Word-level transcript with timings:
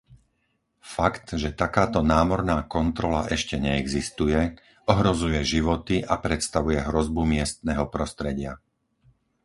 Fakt, 0.93 1.25
že 1.41 1.53
takáto 1.63 1.99
námorná 2.13 2.57
kontrola 2.75 3.21
ešte 3.35 3.55
neexistuje, 3.65 4.39
ohrozuje 4.93 5.39
životy 5.53 5.97
a 6.01 6.15
predstavuje 6.25 6.79
hrozbu 6.83 7.21
miestneho 7.33 7.85
prostredia. 7.95 8.51